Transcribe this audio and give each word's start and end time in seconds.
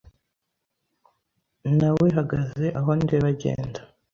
Nawehagaze 1.77 2.65
aho 2.79 2.89
ndeba 3.01 3.27
agenda. 3.33 3.79